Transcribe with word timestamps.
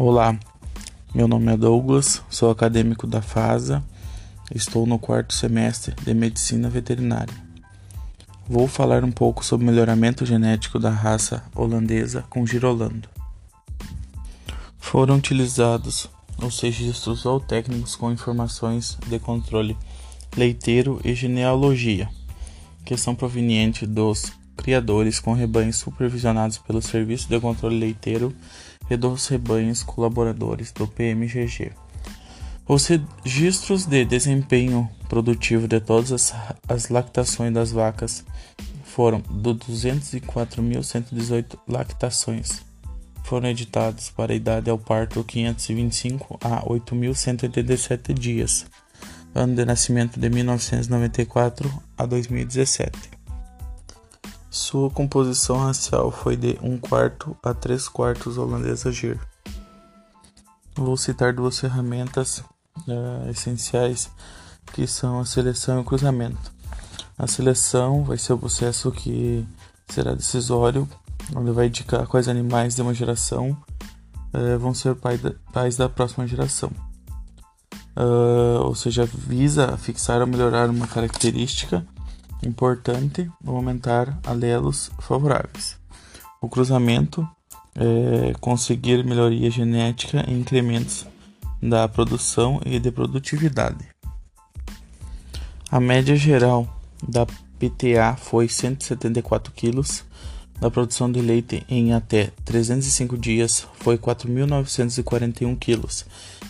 Olá, 0.00 0.38
meu 1.12 1.26
nome 1.26 1.52
é 1.52 1.56
Douglas, 1.56 2.22
sou 2.30 2.52
acadêmico 2.52 3.04
da 3.04 3.20
FASA, 3.20 3.82
estou 4.54 4.86
no 4.86 4.96
quarto 4.96 5.34
semestre 5.34 5.92
de 6.04 6.14
Medicina 6.14 6.70
Veterinária. 6.70 7.34
Vou 8.48 8.68
falar 8.68 9.02
um 9.02 9.10
pouco 9.10 9.44
sobre 9.44 9.66
o 9.66 9.68
melhoramento 9.68 10.24
genético 10.24 10.78
da 10.78 10.90
raça 10.90 11.42
holandesa 11.52 12.24
com 12.30 12.46
girolando. 12.46 13.08
Foram 14.78 15.16
utilizados 15.16 16.08
os 16.40 16.60
registros 16.60 17.26
ou 17.26 17.40
técnicos 17.40 17.96
com 17.96 18.12
informações 18.12 18.96
de 19.08 19.18
controle 19.18 19.76
leiteiro 20.36 21.00
e 21.04 21.12
genealogia, 21.12 22.08
que 22.84 22.96
são 22.96 23.16
provenientes 23.16 23.88
dos 23.88 24.32
criadores 24.56 25.18
com 25.18 25.32
rebanhos 25.32 25.76
supervisionados 25.76 26.58
pelo 26.58 26.80
Serviço 26.80 27.28
de 27.28 27.40
Controle 27.40 27.80
Leiteiro 27.80 28.32
e 28.90 28.96
dos 28.96 29.28
rebanhos 29.28 29.82
colaboradores 29.82 30.72
do 30.72 30.86
PMGG. 30.86 31.72
Os 32.66 32.86
registros 32.86 33.84
de 33.86 34.04
desempenho 34.04 34.90
produtivo 35.08 35.66
de 35.66 35.80
todas 35.80 36.12
as, 36.12 36.34
as 36.68 36.90
lactações 36.90 37.50
das 37.52 37.72
vacas 37.72 38.24
foram 38.84 39.20
de 39.20 39.54
204.118 39.54 41.58
lactações. 41.66 42.62
Foram 43.24 43.48
editados 43.48 44.10
para 44.10 44.32
a 44.32 44.36
idade 44.36 44.68
ao 44.68 44.78
parto 44.78 45.24
525 45.24 46.38
a 46.42 46.62
8.187 46.64 48.12
dias, 48.12 48.66
ano 49.34 49.54
de 49.54 49.64
nascimento 49.64 50.20
de 50.20 50.28
1994 50.28 51.72
a 51.96 52.04
2017. 52.04 53.17
Sua 54.68 54.90
composição 54.90 55.56
racial 55.56 56.10
foi 56.10 56.36
de 56.36 56.58
um 56.60 56.76
quarto 56.76 57.34
a 57.42 57.54
três 57.54 57.88
quartos 57.88 58.36
holandesa 58.36 58.92
GIR. 58.92 59.18
Vou 60.76 60.94
citar 60.94 61.32
duas 61.32 61.58
ferramentas 61.58 62.44
uh, 62.86 63.30
essenciais 63.30 64.10
que 64.74 64.86
são 64.86 65.20
a 65.20 65.24
seleção 65.24 65.78
e 65.78 65.80
o 65.80 65.84
cruzamento. 65.84 66.52
A 67.16 67.26
seleção 67.26 68.04
vai 68.04 68.18
ser 68.18 68.34
o 68.34 68.38
processo 68.38 68.92
que 68.92 69.42
será 69.88 70.12
decisório, 70.12 70.86
onde 71.34 71.50
vai 71.50 71.68
indicar 71.68 72.06
quais 72.06 72.28
animais 72.28 72.74
de 72.74 72.82
uma 72.82 72.92
geração 72.92 73.56
uh, 74.34 74.58
vão 74.58 74.74
ser 74.74 74.94
pai 74.96 75.16
da, 75.16 75.32
pais 75.50 75.78
da 75.78 75.88
próxima 75.88 76.26
geração. 76.26 76.70
Uh, 77.96 78.60
ou 78.64 78.74
seja, 78.74 79.06
visa 79.06 79.78
fixar 79.78 80.20
ou 80.20 80.26
melhorar 80.26 80.68
uma 80.68 80.86
característica 80.86 81.86
importante 82.42 83.30
aumentar 83.46 84.18
alelos 84.24 84.90
favoráveis. 85.00 85.76
O 86.40 86.48
cruzamento 86.48 87.28
é 87.74 88.32
conseguir 88.40 89.04
melhoria 89.04 89.50
genética 89.50 90.24
e 90.28 90.32
incrementos 90.32 91.06
da 91.62 91.88
produção 91.88 92.60
e 92.64 92.78
de 92.78 92.90
produtividade. 92.90 93.88
A 95.70 95.80
média 95.80 96.16
geral 96.16 96.66
da 97.06 97.26
PTA 97.26 98.16
foi 98.16 98.48
174 98.48 99.52
kg, 99.52 99.82
da 100.60 100.70
produção 100.70 101.10
de 101.10 101.20
leite 101.20 101.64
em 101.68 101.92
até 101.92 102.32
305 102.44 103.16
dias 103.16 103.66
foi 103.74 103.96
4.941 103.96 105.56
kg, 105.56 106.04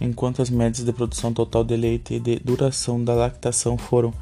enquanto 0.00 0.42
as 0.42 0.50
médias 0.50 0.84
de 0.84 0.92
produção 0.92 1.32
total 1.32 1.64
de 1.64 1.76
leite 1.76 2.14
e 2.14 2.20
de 2.20 2.38
duração 2.38 3.02
da 3.02 3.14
lactação 3.14 3.78
foram 3.78 4.12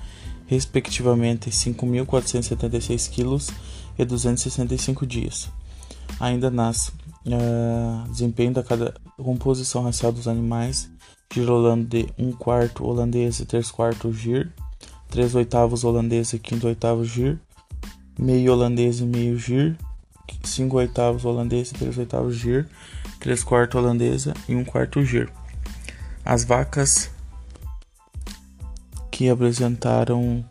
respectivamente 0.47 1.51
5.476 1.51 3.11
quilos 3.11 3.51
e 3.99 4.05
265 4.05 5.07
dias. 5.07 5.51
Ainda 6.21 6.51
nas 6.51 6.89
uh, 6.89 8.09
desempenho 8.11 8.53
da 8.53 8.63
cada 8.63 8.95
composição 9.17 9.83
racial 9.83 10.13
dos 10.13 10.29
animais, 10.29 10.91
girolando 11.33 11.87
de 11.87 12.07
1 12.19 12.33
quarto 12.33 12.85
holandês 12.85 13.41
e 13.41 13.47
3 13.47 13.71
quartos 13.71 14.17
gir, 14.17 14.53
3 15.11 15.35
oitavos 15.35 15.85
holandês 15.85 16.33
e 16.33 16.41
5 16.43 16.67
oitavos 16.67 17.09
gir, 17.09 17.39
meio 18.19 18.53
holandês 18.53 19.01
e 19.01 19.05
meio 19.05 19.39
gir, 19.39 19.77
5 20.43 20.77
oitavos 20.77 21.25
holandês 21.25 21.71
e 21.71 21.75
3 21.75 21.99
oitavos 21.99 22.37
gir, 22.37 22.69
3 23.21 23.43
quartos 23.45 23.81
holandesa 23.81 24.35
e 24.49 24.55
1 24.55 24.65
quarto 24.65 25.03
gir. 25.05 25.31
As 26.25 26.45
vacas 26.45 27.11
que 29.23 29.31
apresentaram 29.31 30.45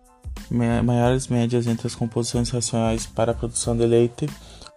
maiores 0.50 1.28
médias 1.28 1.68
entre 1.68 1.88
as 1.88 1.94
composições 1.94 2.50
racionais 2.52 3.06
para 3.06 3.34
a 3.34 3.36
produção 3.36 3.76
de 3.76 3.86
leite 3.86 4.30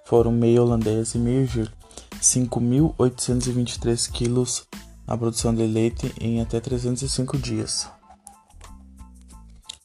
foram 0.04 0.32
meio 0.32 0.62
holandês 0.62 1.14
e 1.14 1.18
meio 1.18 1.46
gir, 1.46 1.72
5.823 2.20 4.10
kg 4.10 4.64
a 5.06 5.16
produção 5.16 5.54
de 5.54 5.64
leite 5.64 6.12
em 6.20 6.40
até 6.40 6.58
305 6.58 7.38
dias. 7.38 7.88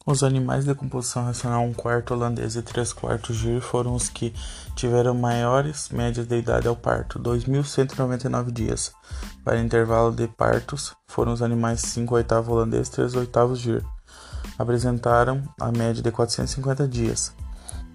Os 0.07 0.23
animais 0.23 0.65
de 0.65 0.73
composição 0.73 1.25
racional 1.25 1.63
1 1.65 1.73
quarto 1.73 2.15
holandês 2.15 2.55
e 2.55 2.63
3 2.63 2.91
quartos 2.93 3.35
gir 3.35 3.61
foram 3.61 3.93
os 3.93 4.09
que 4.09 4.33
tiveram 4.75 5.13
maiores 5.13 5.89
médias 5.89 6.25
de 6.25 6.35
idade 6.35 6.67
ao 6.67 6.75
parto, 6.75 7.19
2.199 7.19 8.51
dias. 8.51 8.91
Para 9.45 9.59
intervalo 9.59 10.11
de 10.11 10.27
partos, 10.27 10.95
foram 11.05 11.31
os 11.31 11.43
animais 11.43 11.81
5 11.81 12.15
oitavo 12.15 12.53
holandês 12.53 12.87
e 12.87 12.91
3 12.91 13.13
oitavos 13.13 13.59
gir, 13.59 13.85
apresentaram 14.59 15.41
a 15.59 15.71
média 15.71 16.03
de 16.03 16.11
450 16.11 16.87
dias. 16.87 17.33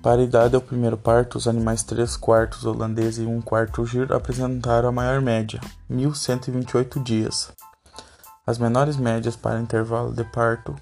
Para 0.03 0.21
a 0.21 0.25
idade 0.25 0.57
ao 0.57 0.61
primeiro 0.61 0.97
parto, 0.97 1.39
os 1.39 1.47
animais 1.47 1.83
3 1.83 2.17
quartos 2.17 2.65
holandês 2.65 3.19
e 3.19 3.23
1 3.27 3.41
quarto 3.43 3.87
gir 3.87 4.13
apresentaram 4.13 4.89
a 4.89 4.93
maior 4.93 5.21
média, 5.21 5.61
1128 5.89 6.99
dias. 7.01 7.53
As 8.47 8.59
menores 8.59 8.97
médias 8.97 9.37
para 9.37 9.61
intervalo 9.61 10.13
de 10.13 10.25
parto, 10.25 10.75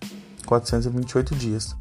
428 0.46 1.34
dias. 1.34 1.76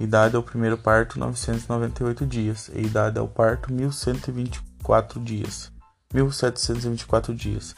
Idade 0.00 0.34
ao 0.34 0.42
primeiro 0.42 0.76
parto, 0.76 1.18
998 1.18 2.26
dias. 2.26 2.68
E 2.74 2.82
idade 2.82 3.18
ao 3.18 3.28
parto, 3.28 3.72
1124 3.72 5.20
dias. 5.20 5.70
1724 6.12 7.34
dias. 7.34 7.74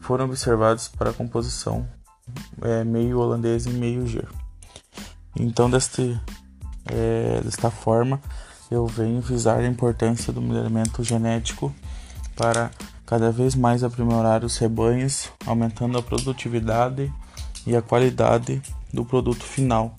Foram 0.00 0.26
observados 0.26 0.88
para 0.88 1.10
a 1.10 1.14
composição 1.14 1.88
é, 2.60 2.84
meio 2.84 3.18
holandês 3.18 3.64
e 3.64 3.70
meio 3.70 4.06
gir. 4.06 4.28
Então, 5.38 5.70
deste, 5.70 6.20
é, 6.86 7.40
desta 7.42 7.70
forma, 7.70 8.20
eu 8.70 8.86
venho 8.86 9.20
visar 9.20 9.60
a 9.60 9.66
importância 9.66 10.32
do 10.32 10.40
melhoramento 10.40 11.02
genético 11.02 11.74
para 12.36 12.70
cada 13.04 13.30
vez 13.30 13.54
mais 13.54 13.84
aprimorar 13.84 14.44
os 14.44 14.56
rebanhos, 14.56 15.30
aumentando 15.46 15.98
a 15.98 16.02
produtividade 16.02 17.12
e 17.66 17.76
a 17.76 17.82
qualidade 17.82 18.62
do 18.92 19.04
produto 19.04 19.44
final. 19.44 19.94